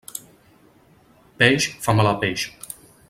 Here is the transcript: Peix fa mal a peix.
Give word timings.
Peix 1.43 1.69
fa 1.85 1.97
mal 2.01 2.11
a 2.13 2.15
peix. 2.25 2.47